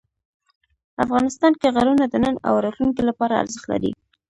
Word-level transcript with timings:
افغانستان 1.03 1.51
کې 1.59 1.67
غرونه 1.75 2.05
د 2.09 2.15
نن 2.23 2.35
او 2.47 2.53
راتلونکي 2.65 3.01
لپاره 3.09 3.39
ارزښت 3.41 3.67
لري. 3.71 3.91